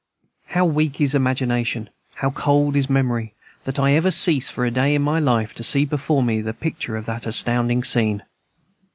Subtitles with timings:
[0.47, 4.95] How weak is imagination, how cold is memory, that I ever cease, for a day
[4.95, 8.23] of my life, to see before me the picture of that astounding scene!